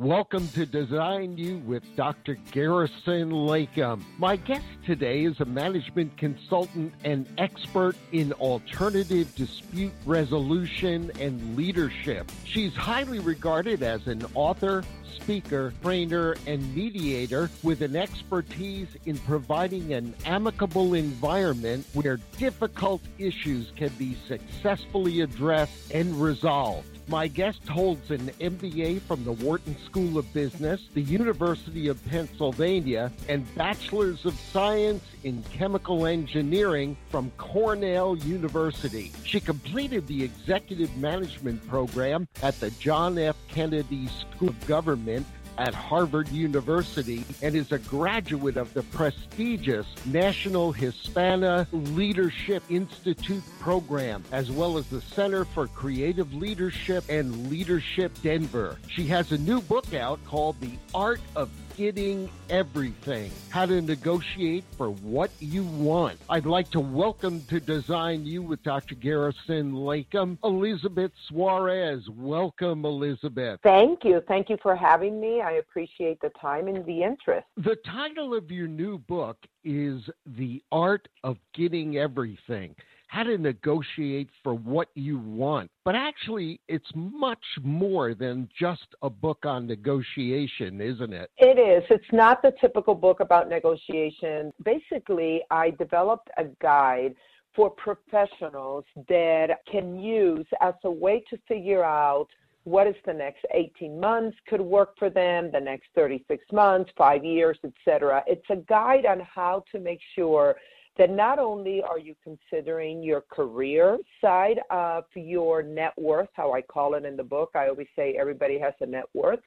[0.00, 2.34] Welcome to Design You with Dr.
[2.50, 4.02] Garrison Leykam.
[4.18, 12.32] My guest today is a management consultant and expert in alternative dispute resolution and leadership.
[12.44, 14.82] She's highly regarded as an author,
[15.14, 23.70] speaker, trainer, and mediator with an expertise in providing an amicable environment where difficult issues
[23.76, 26.93] can be successfully addressed and resolved.
[27.06, 33.12] My guest holds an MBA from the Wharton School of Business, the University of Pennsylvania,
[33.28, 39.12] and Bachelor's of Science in Chemical Engineering from Cornell University.
[39.24, 43.36] She completed the Executive Management Program at the John F.
[43.48, 45.26] Kennedy School of Government
[45.58, 54.24] at Harvard University and is a graduate of the prestigious National Hispana Leadership Institute program,
[54.32, 58.78] as well as the Center for Creative Leadership and Leadership Denver.
[58.88, 64.64] She has a new book out called The Art of getting everything, how to negotiate
[64.76, 66.18] for what you want.
[66.28, 68.94] I'd like to welcome to Design You with Dr.
[68.94, 72.08] Garrison Leykam, Elizabeth Suarez.
[72.10, 73.60] Welcome, Elizabeth.
[73.62, 74.22] Thank you.
[74.26, 75.40] Thank you for having me.
[75.40, 77.46] I appreciate the time and the interest.
[77.56, 82.76] The title of your new book is The Art of Getting Everything
[83.14, 85.70] how to negotiate for what you want.
[85.84, 91.30] But actually, it's much more than just a book on negotiation, isn't it?
[91.38, 91.84] It is.
[91.90, 94.52] It's not the typical book about negotiation.
[94.64, 97.14] Basically, I developed a guide
[97.54, 102.26] for professionals that can use as a way to figure out
[102.64, 107.24] what is the next 18 months could work for them, the next 36 months, five
[107.24, 108.24] years, etc.
[108.26, 110.56] It's a guide on how to make sure
[110.96, 116.62] that not only are you considering your career side of your net worth, how I
[116.62, 119.40] call it in the book, I always say everybody has a net worth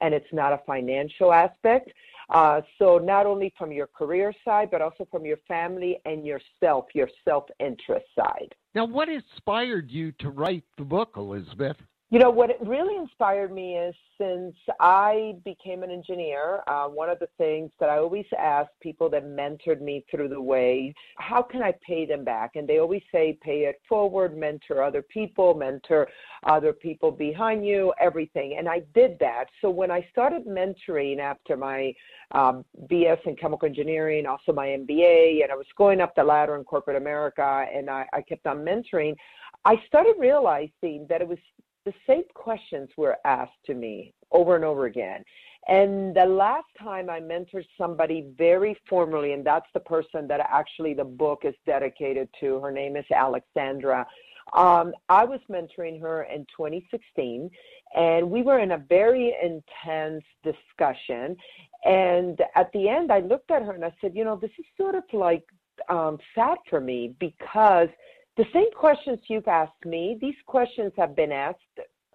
[0.00, 1.90] and it's not a financial aspect.
[2.30, 6.86] Uh, so not only from your career side, but also from your family and yourself,
[6.94, 8.54] your self-interest side.
[8.74, 11.76] Now, what inspired you to write the book, Elizabeth?
[12.12, 17.18] You know, what really inspired me is since I became an engineer, uh, one of
[17.18, 21.62] the things that I always ask people that mentored me through the way, how can
[21.62, 22.56] I pay them back?
[22.56, 26.06] And they always say, pay it forward, mentor other people, mentor
[26.44, 28.56] other people behind you, everything.
[28.58, 29.46] And I did that.
[29.62, 31.94] So when I started mentoring after my
[32.32, 36.56] um, BS in chemical engineering, also my MBA, and I was going up the ladder
[36.56, 39.16] in corporate America, and I, I kept on mentoring,
[39.64, 41.38] I started realizing that it was
[41.84, 45.24] the same questions were asked to me over and over again.
[45.68, 50.94] And the last time I mentored somebody very formally, and that's the person that actually
[50.94, 54.06] the book is dedicated to, her name is Alexandra.
[54.54, 57.48] Um, I was mentoring her in 2016,
[57.94, 61.36] and we were in a very intense discussion.
[61.84, 64.64] And at the end, I looked at her and I said, You know, this is
[64.76, 65.44] sort of like
[65.88, 67.88] um, sad for me because
[68.36, 71.58] the same questions you've asked me, these questions have been asked,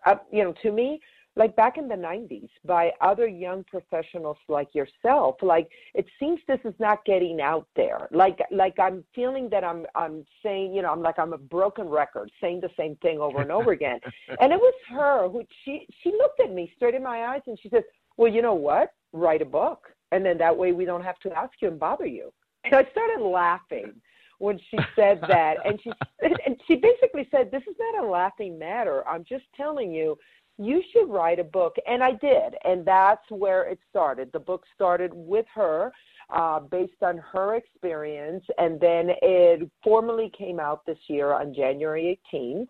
[0.05, 1.00] uh, you know, to me,
[1.38, 5.35] like back in the 90s by other young professionals like yourself.
[5.41, 8.07] Like it seems this is not getting out there.
[8.11, 11.88] Like like i'm feeling that i'm i'm saying you know i'm like i'm a broken
[11.88, 14.00] record saying the same thing over and over again.
[14.41, 17.57] And it was her who she she looked at me straight in my eyes and
[17.61, 17.83] she said
[18.17, 18.94] well you know what?
[19.13, 19.88] Write a book.
[20.11, 22.33] And then that way we don't have to ask you and bother you.
[22.63, 23.94] And i started laughing
[24.39, 25.57] when she said that.
[25.65, 25.91] And she
[26.45, 29.07] and she basically said this is not a laughing matter.
[29.07, 30.17] I'm just telling you
[30.59, 31.75] you should write a book.
[31.85, 32.55] And i did.
[32.65, 34.31] And that's where it started.
[34.33, 35.91] The book started with her
[36.29, 38.43] uh, based on her experience.
[38.57, 42.67] And then it formally came out this year on january 18th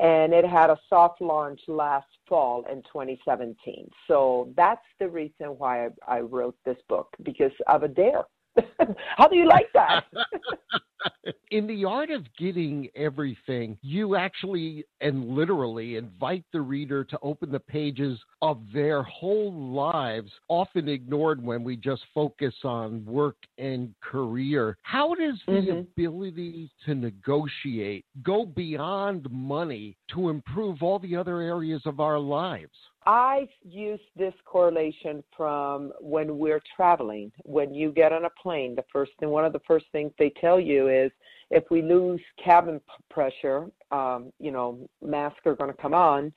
[0.00, 5.86] and it had a soft launch last fall in 2017 so that's the reason why
[5.86, 8.24] i, I wrote this book because of a dare
[9.16, 10.04] how do you like that
[11.50, 17.50] in the art of getting everything, you actually and literally invite the reader to open
[17.50, 23.94] the pages of their whole lives, often ignored when we just focus on work and
[24.02, 24.76] career.
[24.82, 25.78] How does the mm-hmm.
[25.78, 32.76] ability to negotiate go beyond money to improve all the other areas of our lives?
[33.06, 37.30] I use this correlation from when we're traveling.
[37.44, 40.30] When you get on a plane, the first thing, one of the first things they
[40.40, 41.12] tell you is
[41.50, 46.32] if we lose cabin pressure, um, you know, masks are going to come on,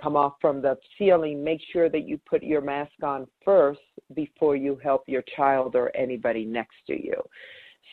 [0.00, 1.42] come off from the ceiling.
[1.42, 3.80] Make sure that you put your mask on first
[4.14, 7.20] before you help your child or anybody next to you.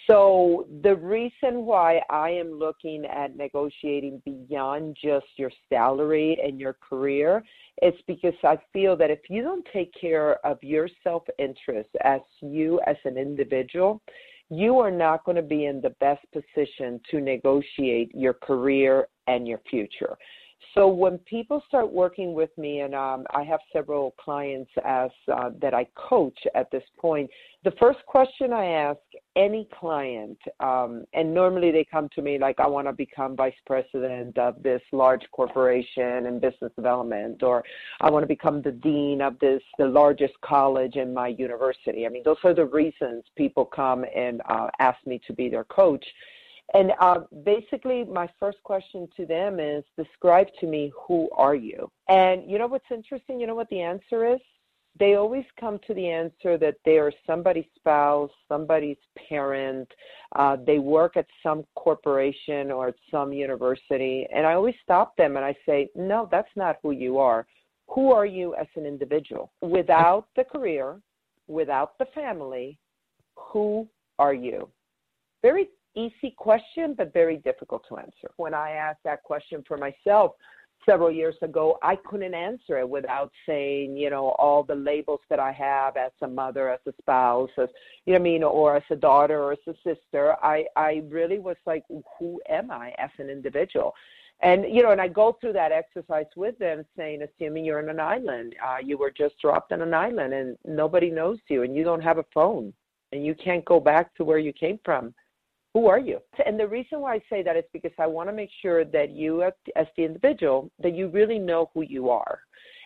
[0.07, 6.73] So the reason why I am looking at negotiating beyond just your salary and your
[6.73, 7.43] career
[7.81, 12.79] is because I feel that if you don't take care of your self-interest as you
[12.87, 14.01] as an individual,
[14.49, 19.47] you are not going to be in the best position to negotiate your career and
[19.47, 20.17] your future.
[20.75, 25.49] So when people start working with me, and um, I have several clients as uh,
[25.61, 27.29] that I coach at this point,
[27.63, 28.99] the first question I ask
[29.35, 33.53] any client, um, and normally they come to me like, I want to become vice
[33.65, 37.63] president of this large corporation in business development, or
[38.01, 42.05] I want to become the dean of this the largest college in my university.
[42.05, 45.65] I mean, those are the reasons people come and uh, ask me to be their
[45.65, 46.05] coach.
[46.73, 51.89] And uh, basically, my first question to them is describe to me who are you?
[52.07, 53.39] And you know what's interesting?
[53.39, 54.39] You know what the answer is?
[54.99, 58.97] They always come to the answer that they are somebody's spouse, somebody's
[59.29, 59.87] parent,
[60.35, 64.27] uh, they work at some corporation or at some university.
[64.33, 67.47] And I always stop them and I say, no, that's not who you are.
[67.87, 69.51] Who are you as an individual?
[69.61, 70.99] Without the career,
[71.47, 72.77] without the family,
[73.35, 73.87] who
[74.19, 74.69] are you?
[75.41, 78.31] Very easy question, but very difficult to answer.
[78.37, 80.33] When I asked that question for myself
[80.85, 85.39] several years ago, I couldn't answer it without saying, you know, all the labels that
[85.39, 87.69] I have as a mother, as a spouse, as
[88.05, 90.35] you know, I mean, or as a daughter, or as a sister.
[90.41, 91.83] I I really was like,
[92.17, 93.93] who am I as an individual?
[94.41, 97.89] And you know, and I go through that exercise with them, saying, assuming you're on
[97.89, 101.75] an island, uh, you were just dropped on an island, and nobody knows you, and
[101.75, 102.73] you don't have a phone,
[103.11, 105.13] and you can't go back to where you came from
[105.73, 106.19] who are you?
[106.45, 109.11] And the reason why I say that is because I want to make sure that
[109.11, 112.39] you, as the individual, that you really know who you are.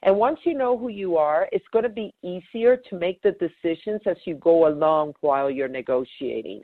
[0.04, 3.32] And once you know who you are, it's going to be easier to make the
[3.40, 6.62] decisions as you go along while you're negotiating.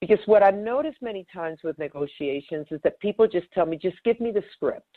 [0.00, 3.96] Because what I've noticed many times with negotiations is that people just tell me, just
[4.04, 4.96] give me the script,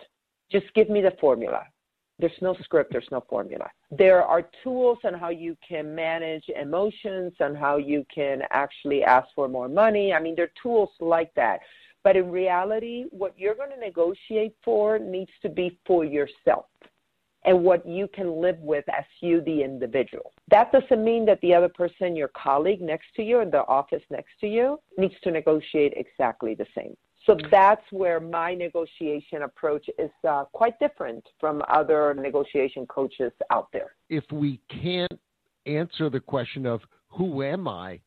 [0.51, 1.63] just give me the formula.
[2.19, 3.69] There's no script, there's no formula.
[3.92, 9.30] There are tools on how you can manage emotions and how you can actually ask
[9.33, 10.13] for more money.
[10.13, 11.62] I mean, there are tools like that.
[12.04, 16.66] But in reality, what you're going to negotiate for needs to be for yourself
[17.45, 20.33] and what you can live with as you, the individual.
[20.50, 24.04] That doesn't mean that the other person, your colleague next to you in the office
[24.10, 26.95] next to you, needs to negotiate exactly the same.
[27.25, 33.68] So that's where my negotiation approach is uh, quite different from other negotiation coaches out
[33.74, 33.95] there.
[34.10, 35.19] If we can't
[35.66, 38.00] answer the question of who am I,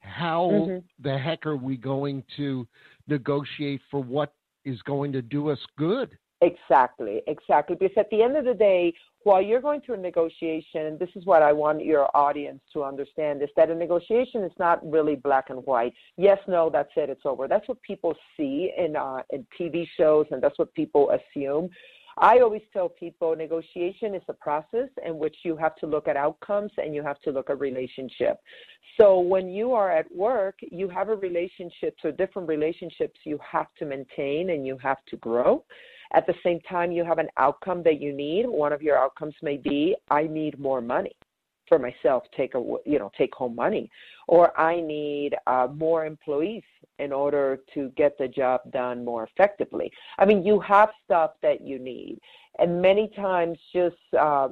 [0.00, 0.78] how mm-hmm.
[1.02, 2.66] the heck are we going to
[3.08, 4.34] negotiate for what
[4.64, 6.16] is going to do us good?
[6.42, 7.76] Exactly, exactly.
[7.78, 8.92] Because at the end of the day,
[9.26, 12.84] while you're going through a negotiation, and this is what I want your audience to
[12.84, 15.94] understand, is that a negotiation is not really black and white.
[16.16, 17.48] Yes, no, that's it, it's over.
[17.48, 21.70] That's what people see in uh, in TV shows, and that's what people assume.
[22.18, 26.16] I always tell people negotiation is a process in which you have to look at
[26.16, 28.38] outcomes and you have to look at relationship.
[28.98, 33.66] So when you are at work, you have a relationship, so different relationships you have
[33.80, 35.64] to maintain and you have to grow.
[36.12, 38.46] At the same time, you have an outcome that you need.
[38.46, 41.12] One of your outcomes may be, I need more money
[41.68, 43.90] for myself, take a you know take home money,
[44.28, 46.62] or I need uh, more employees
[46.98, 49.90] in order to get the job done more effectively.
[50.18, 52.18] I mean, you have stuff that you need,
[52.58, 54.48] and many times, just uh,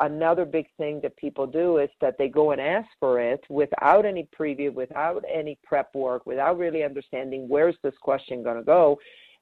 [0.00, 4.04] another big thing that people do is that they go and ask for it without
[4.04, 8.98] any preview, without any prep work, without really understanding where's this question going to go,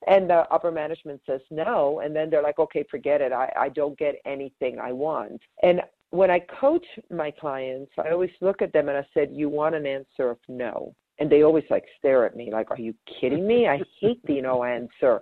[0.07, 3.33] and the upper management says no and then they're like okay forget it.
[3.33, 5.41] I, I don't get anything i want.
[5.63, 9.49] And when i coach my clients i always look at them and i said you
[9.49, 10.95] want an answer of no.
[11.19, 13.69] And they always like stare at me like are you kidding me?
[13.69, 15.21] I hate the no answer.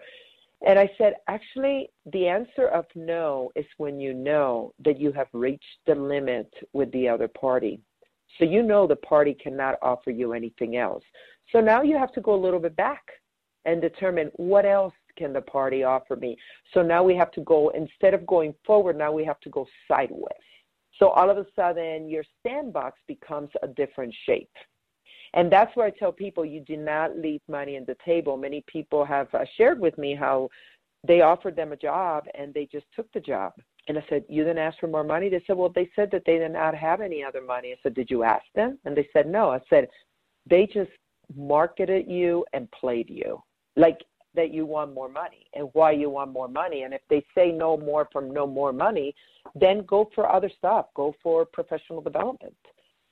[0.67, 5.29] And i said actually the answer of no is when you know that you have
[5.33, 7.81] reached the limit with the other party.
[8.39, 11.05] So you know the party cannot offer you anything else.
[11.53, 13.03] So now you have to go a little bit back
[13.65, 16.37] and determine what else can the party offer me.
[16.73, 19.67] So now we have to go, instead of going forward, now we have to go
[19.89, 20.33] sideways.
[20.99, 24.51] So all of a sudden, your sandbox becomes a different shape.
[25.35, 28.37] And that's where I tell people you do not leave money on the table.
[28.37, 30.49] Many people have uh, shared with me how
[31.07, 33.53] they offered them a job and they just took the job.
[33.89, 35.29] And I said, You didn't ask for more money?
[35.29, 37.73] They said, Well, they said that they did not have any other money.
[37.73, 38.79] I said, Did you ask them?
[38.85, 39.51] And they said, No.
[39.51, 39.89] I said,
[40.49, 40.91] They just
[41.37, 43.43] marketed you and played you
[43.77, 43.99] like
[44.35, 47.53] that you want more money and why you want more money and if they say
[47.53, 49.15] no more from no more money
[49.55, 52.55] then go for other stuff go for professional development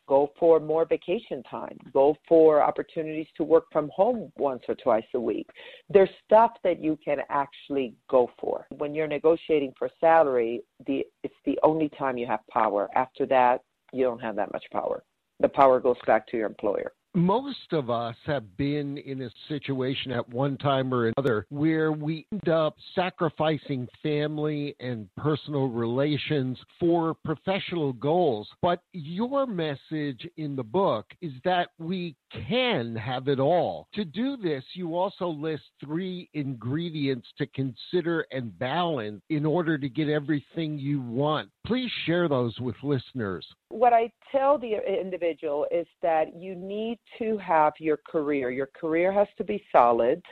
[0.09, 1.79] Go for more vacation time.
[1.93, 5.49] Go for opportunities to work from home once or twice a week.
[5.89, 8.67] There's stuff that you can actually go for.
[8.77, 12.89] When you're negotiating for salary, the, it's the only time you have power.
[12.95, 15.05] After that, you don't have that much power.
[15.41, 20.13] The power goes back to your employer most of us have been in a situation
[20.13, 27.15] at one time or another where we end up sacrificing family and personal relations for
[27.25, 28.49] professional goals.
[28.63, 32.17] But your message in the book is that we
[32.49, 33.89] can have it all.
[33.95, 39.89] To do this, you also list three ingredients to consider and balance in order to
[39.89, 41.51] get everything you want.
[41.67, 43.47] Please share those with listeners.
[43.69, 48.51] What I tell the individual is that you need to have your career.
[48.51, 50.23] Your career has to be solid.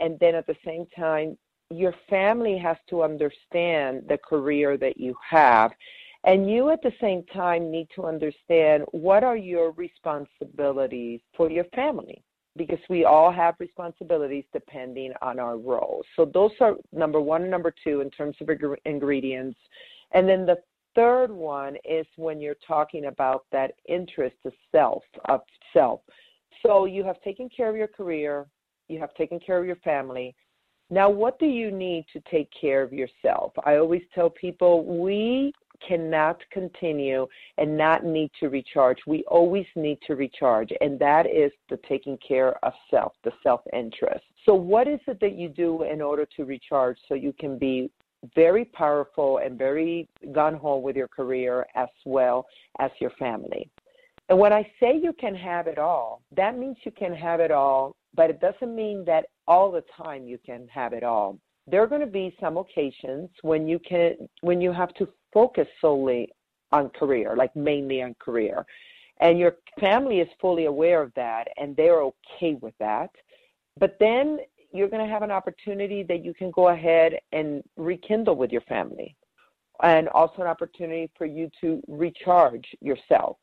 [0.00, 1.36] And then at the same time,
[1.70, 5.72] your family has to understand the career that you have.
[6.24, 11.64] And you at the same time need to understand what are your responsibilities for your
[11.74, 12.22] family
[12.56, 16.04] because we all have responsibilities depending on our roles.
[16.16, 18.50] So those are number one and number two in terms of
[18.84, 19.58] ingredients.
[20.12, 20.58] And then the
[20.94, 25.40] third one is when you're talking about that interest of self, of
[25.72, 26.00] self.
[26.64, 28.46] So you have taken care of your career,
[28.88, 30.34] you have taken care of your family.
[30.90, 33.52] Now, what do you need to take care of yourself?
[33.64, 35.54] I always tell people we
[35.86, 37.26] cannot continue
[37.58, 38.98] and not need to recharge.
[39.06, 43.60] We always need to recharge, and that is the taking care of self, the self
[43.72, 44.24] interest.
[44.44, 47.90] So, what is it that you do in order to recharge so you can be
[48.34, 52.46] very powerful and very gun ho with your career as well
[52.78, 53.68] as your family?
[54.28, 57.50] And when I say you can have it all, that means you can have it
[57.50, 61.38] all, but it doesn't mean that all the time you can have it all.
[61.66, 65.66] There are going to be some occasions when you can when you have to focus
[65.80, 66.30] solely
[66.72, 68.64] on career, like mainly on career.
[69.20, 73.10] And your family is fully aware of that and they're okay with that.
[73.78, 74.38] But then
[74.72, 78.62] you're going to have an opportunity that you can go ahead and rekindle with your
[78.62, 79.14] family
[79.82, 83.36] and also an opportunity for you to recharge yourself.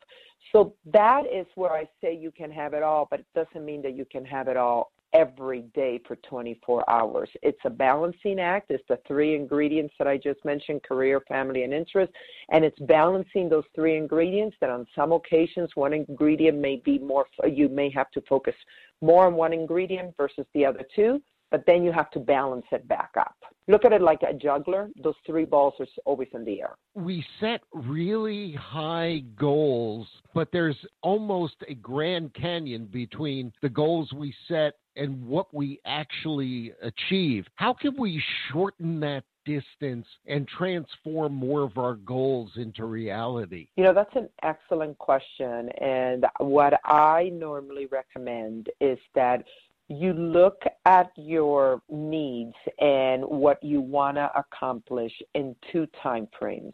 [0.51, 3.81] So that is where I say you can have it all, but it doesn't mean
[3.83, 7.29] that you can have it all every day for 24 hours.
[7.41, 8.71] It's a balancing act.
[8.71, 12.13] It's the three ingredients that I just mentioned career, family, and interest.
[12.51, 17.25] And it's balancing those three ingredients that on some occasions, one ingredient may be more,
[17.47, 18.55] you may have to focus
[19.01, 22.87] more on one ingredient versus the other two but then you have to balance it
[22.87, 23.35] back up.
[23.67, 24.89] Look at it like a juggler.
[25.03, 26.75] Those three balls are always in the air.
[26.95, 34.33] We set really high goals, but there's almost a grand canyon between the goals we
[34.47, 37.45] set and what we actually achieve.
[37.55, 43.67] How can we shorten that distance and transform more of our goals into reality?
[43.77, 45.69] You know, that's an excellent question.
[45.79, 49.43] And what I normally recommend is that
[49.89, 56.73] you look at your needs and what you want to accomplish in two time frames.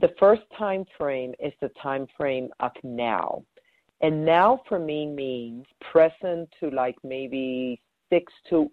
[0.00, 3.44] The first time frame is the time frame of now.
[4.00, 8.70] And now for me means present to like maybe six to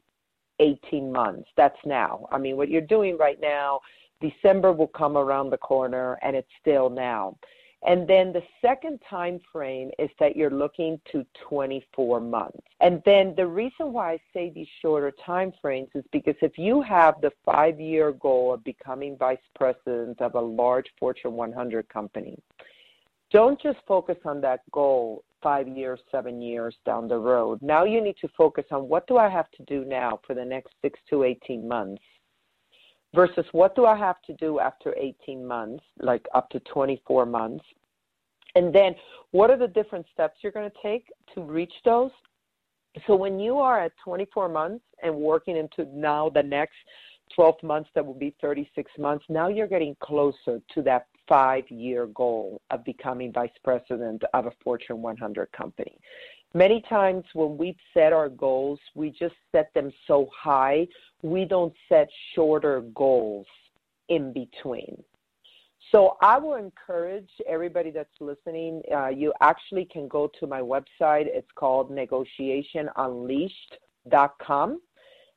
[0.59, 1.47] 18 months.
[1.55, 2.27] That's now.
[2.31, 3.81] I mean, what you're doing right now,
[4.21, 7.37] December will come around the corner and it's still now.
[7.87, 12.59] And then the second time frame is that you're looking to 24 months.
[12.81, 16.81] And then the reason why I say these shorter time frames is because if you
[16.81, 22.37] have the five year goal of becoming vice president of a large Fortune 100 company,
[23.31, 27.61] don't just focus on that goal five years, seven years down the road.
[27.61, 30.43] Now you need to focus on what do I have to do now for the
[30.43, 32.01] next six to 18 months
[33.13, 37.65] versus what do I have to do after 18 months, like up to 24 months.
[38.55, 38.95] And then
[39.31, 42.11] what are the different steps you're going to take to reach those?
[43.07, 46.75] So when you are at 24 months and working into now the next
[47.35, 52.07] 12 months, that will be 36 months, now you're getting closer to that five year
[52.07, 55.99] goal of becoming vice president of a Fortune 100 company.
[56.53, 60.87] Many times when we've set our goals, we just set them so high,
[61.21, 63.45] we don't set shorter goals
[64.07, 65.03] in between.
[65.91, 68.81] So I will encourage everybody that's listening.
[68.93, 71.27] Uh, you actually can go to my website.
[71.27, 74.81] It's called negotiationunleashed.com.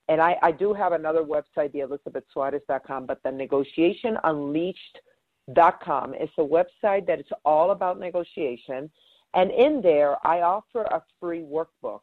[0.08, 7.06] And I, I do have another website, the theelizabethsuarez.com, but the negotiationunleashed.com is a website
[7.06, 8.90] that is all about negotiation.
[9.34, 12.00] And in there, I offer a free workbook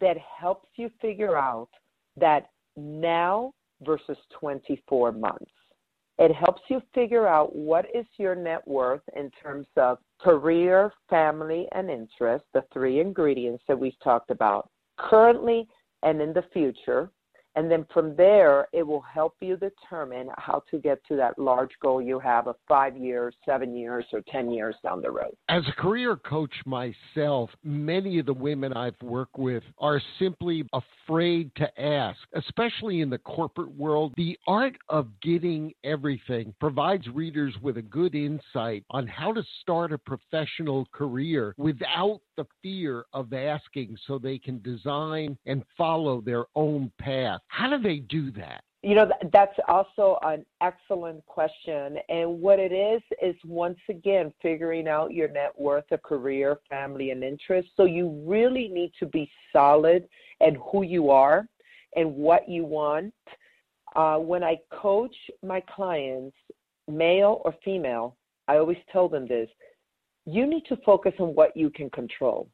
[0.00, 1.70] that helps you figure out
[2.16, 5.50] that now versus 24 months.
[6.18, 11.68] It helps you figure out what is your net worth in terms of career, family,
[11.72, 15.68] and interest, the three ingredients that we've talked about currently
[16.02, 17.10] and in the future.
[17.58, 21.72] And then from there, it will help you determine how to get to that large
[21.82, 25.34] goal you have of five years, seven years, or 10 years down the road.
[25.48, 31.50] As a career coach myself, many of the women I've worked with are simply afraid
[31.56, 34.14] to ask, especially in the corporate world.
[34.16, 39.92] The art of getting everything provides readers with a good insight on how to start
[39.92, 46.44] a professional career without the fear of asking so they can design and follow their
[46.54, 47.40] own path.
[47.48, 48.62] How do they do that?
[48.84, 51.98] You know, that's also an excellent question.
[52.08, 57.10] And what it is, is once again figuring out your net worth, a career, family,
[57.10, 57.70] and interest.
[57.76, 60.08] So you really need to be solid
[60.40, 61.48] in who you are
[61.96, 63.12] and what you want.
[63.96, 66.36] Uh, when I coach my clients,
[66.86, 68.16] male or female,
[68.46, 69.48] I always tell them this
[70.28, 72.48] you need to focus on what you can control.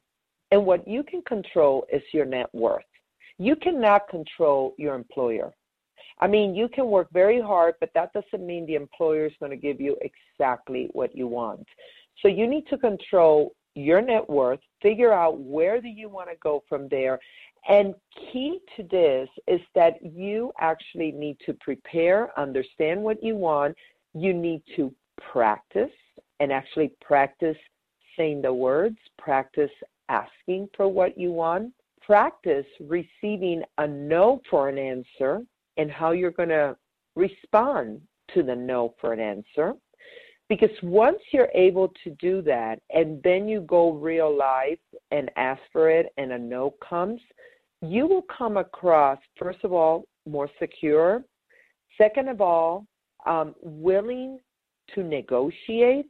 [0.51, 2.85] And what you can control is your net worth.
[3.37, 5.53] You cannot control your employer.
[6.19, 9.49] I mean, you can work very hard, but that doesn't mean the employer is going
[9.49, 11.67] to give you exactly what you want.
[12.21, 16.37] So you need to control your net worth, figure out where do you want to
[16.41, 17.19] go from there.
[17.67, 17.93] And
[18.31, 23.75] key to this is that you actually need to prepare, understand what you want.
[24.13, 25.91] You need to practice
[26.39, 27.57] and actually practice
[28.17, 29.71] saying the words, practice
[30.09, 35.41] asking for what you want, practice receiving a no for an answer
[35.77, 36.75] and how you're going to
[37.15, 38.01] respond
[38.33, 39.73] to the no for an answer.
[40.47, 45.61] Because once you're able to do that and then you go real life and ask
[45.71, 47.19] for it and a no comes,
[47.81, 51.23] you will come across, first of all, more secure.
[51.97, 52.85] Second of all,
[53.25, 54.39] um, willing
[54.93, 56.07] to negotiate.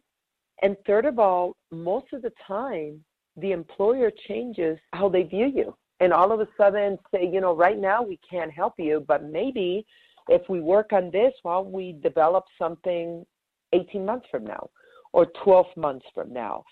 [0.61, 3.03] And third of all, most of the time,
[3.37, 7.55] the employer changes how they view you and all of a sudden say, you know,
[7.55, 9.85] right now we can't help you, but maybe
[10.27, 13.25] if we work on this, well, we develop something
[13.73, 14.69] 18 months from now
[15.13, 16.63] or 12 months from now.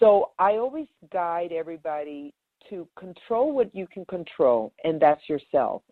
[0.00, 2.34] So I always guide everybody
[2.70, 5.82] to control what you can control, and that's yourself.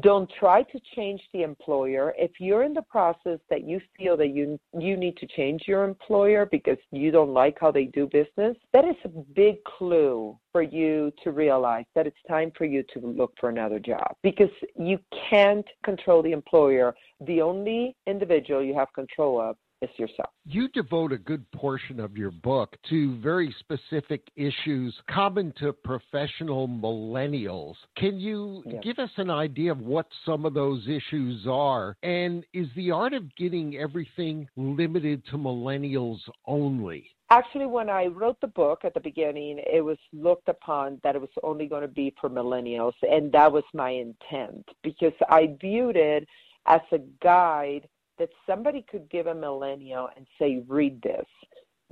[0.00, 2.14] Don't try to change the employer.
[2.16, 5.84] If you're in the process that you feel that you you need to change your
[5.84, 10.62] employer because you don't like how they do business, that is a big clue for
[10.62, 14.98] you to realize that it's time for you to look for another job because you
[15.30, 16.94] can't control the employer.
[17.26, 19.56] The only individual you have control of
[19.96, 20.30] yourself.
[20.44, 26.68] You devote a good portion of your book to very specific issues common to professional
[26.68, 27.74] millennials.
[27.96, 28.82] Can you yes.
[28.82, 31.96] give us an idea of what some of those issues are?
[32.02, 37.10] And is the art of getting everything limited to millennials only?
[37.30, 41.20] Actually, when I wrote the book at the beginning, it was looked upon that it
[41.20, 45.96] was only going to be for millennials, and that was my intent because I viewed
[45.96, 46.28] it
[46.66, 47.88] as a guide
[48.22, 51.26] that somebody could give a millennial and say, read this.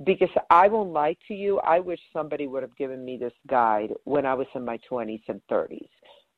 [0.05, 3.91] Because I won't lie to you, I wish somebody would have given me this guide
[4.05, 5.89] when I was in my 20s and 30s.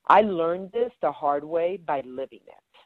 [0.07, 2.79] I learned this the hard way by living it.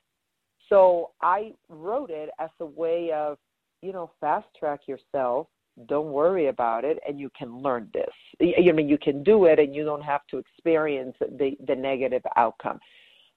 [0.67, 3.37] So I wrote it as a way of,
[3.81, 5.47] you know, fast track yourself.
[5.87, 8.13] Don't worry about it, and you can learn this.
[8.41, 12.23] I mean, you can do it, and you don't have to experience the the negative
[12.35, 12.79] outcome.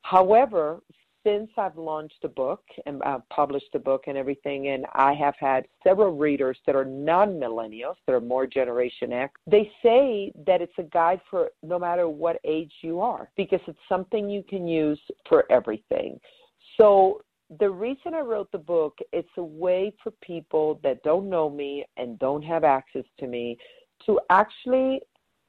[0.03, 0.81] However,
[1.25, 5.35] since I've launched the book and uh, published the book and everything, and I have
[5.39, 10.61] had several readers that are non millennials, that are more Generation X, they say that
[10.61, 14.67] it's a guide for no matter what age you are because it's something you can
[14.67, 16.19] use for everything.
[16.77, 17.23] So,
[17.59, 21.85] the reason I wrote the book, it's a way for people that don't know me
[21.97, 23.59] and don't have access to me
[24.07, 25.01] to actually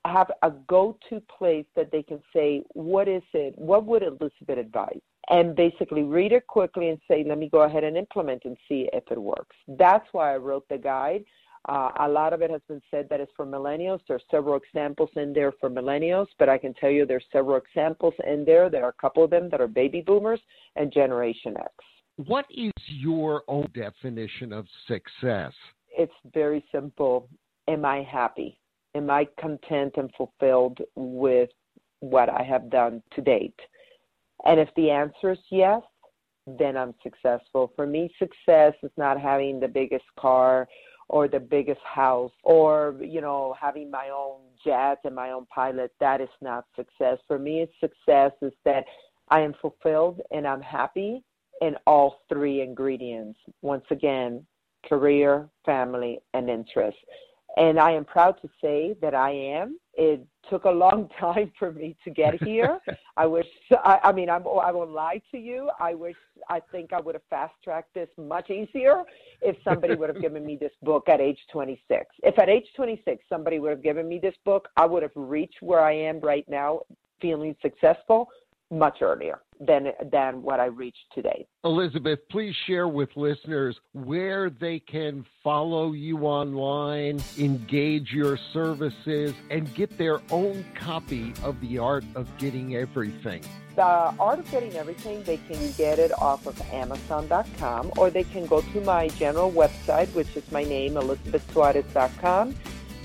[0.06, 3.54] have a go to place that they can say, What is it?
[3.58, 5.00] What would Elizabeth advise?
[5.30, 8.90] And basically read it quickly and say, let me go ahead and implement and see
[8.94, 9.56] if it works.
[9.68, 11.24] That's why I wrote the guide.
[11.70, 14.00] Uh, a lot of it has been said that it's for millennials.
[14.08, 17.58] There are several examples in there for millennials, but I can tell you there's several
[17.58, 18.68] examples in there.
[18.70, 20.40] There are a couple of them that are baby boomers
[20.76, 21.72] and Generation X.
[22.16, 25.54] What is your own definition of success?
[25.96, 27.30] It's very simple.
[27.68, 28.58] Am I happy?
[28.96, 31.50] Am I content and fulfilled with
[32.00, 33.60] what I have done to date?
[34.46, 35.82] And if the answer is yes,
[36.48, 37.72] then I'm successful.
[37.76, 40.68] For me, success is not having the biggest car
[41.10, 45.92] or the biggest house or, you know, having my own jet and my own pilot.
[46.00, 47.20] That is not success.
[47.28, 48.86] For me, success is that
[49.30, 51.24] I am fulfilled and I'm happy
[51.62, 53.40] in all three ingredients.
[53.62, 54.46] Once again,
[54.88, 56.98] career, family, and interest.
[57.58, 59.78] And I am proud to say that I am.
[59.94, 62.80] It took a long time for me to get here.
[63.18, 65.70] I wish, I, I mean, I'm, I won't lie to you.
[65.80, 66.16] I wish,
[66.50, 69.04] I think I would have fast tracked this much easier
[69.42, 72.06] if somebody would have given me this book at age 26.
[72.24, 75.62] If at age 26 somebody would have given me this book, I would have reached
[75.62, 76.82] where I am right now
[77.22, 78.30] feeling successful
[78.72, 81.48] much earlier than than what I reached today.
[81.64, 89.74] Elizabeth, please share with listeners where they can follow you online, engage your services, and
[89.76, 93.44] get their own copy of The Art of Getting Everything.
[93.76, 98.46] The Art of Getting Everything, they can get it off of Amazon.com or they can
[98.48, 102.56] go to my general website, which is my name, ElizabethSuarez.com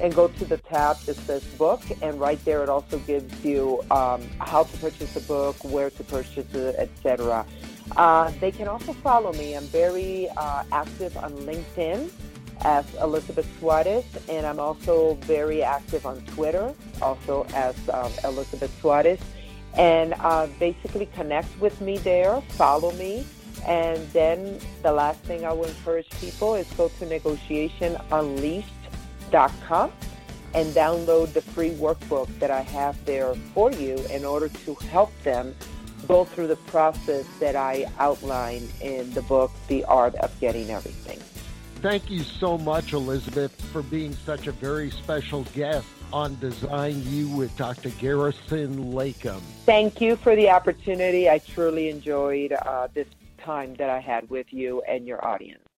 [0.00, 3.82] and go to the tab that says book and right there it also gives you
[3.90, 7.44] um, how to purchase a book where to purchase it etc
[7.96, 9.54] uh, they can also follow me.
[9.54, 12.10] I'm very uh, active on linkedin
[12.62, 19.20] as elizabeth suarez and i'm also very active on twitter also as um, elizabeth suarez.
[19.74, 23.26] And uh, basically connect with me there follow me
[23.66, 28.72] and then the last thing i will encourage people is go to negotiation unleashed
[29.30, 29.92] com
[30.54, 35.12] and download the free workbook that I have there for you in order to help
[35.22, 35.54] them
[36.08, 41.18] go through the process that I outline in the book, The Art of Getting Everything.
[41.82, 47.28] Thank you so much, Elizabeth, for being such a very special guest on Design You
[47.28, 47.90] with Dr.
[47.90, 49.40] Garrison Leykam.
[49.66, 51.28] Thank you for the opportunity.
[51.28, 53.08] I truly enjoyed uh, this
[53.38, 55.65] time that I had with you and your audience.